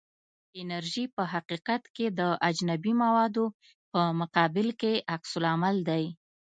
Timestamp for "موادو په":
3.03-4.01